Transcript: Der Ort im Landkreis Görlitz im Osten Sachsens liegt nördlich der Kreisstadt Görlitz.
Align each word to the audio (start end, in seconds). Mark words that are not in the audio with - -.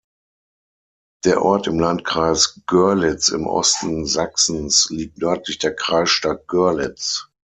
Der 1.25 1.43
Ort 1.43 1.67
im 1.67 1.77
Landkreis 1.79 2.61
Görlitz 2.65 3.29
im 3.29 3.45
Osten 3.45 4.07
Sachsens 4.07 4.87
liegt 4.89 5.19
nördlich 5.19 5.59
der 5.59 5.75
Kreisstadt 5.75 6.47
Görlitz. 6.47 7.27